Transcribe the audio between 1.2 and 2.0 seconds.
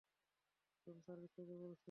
থেকে বলছি।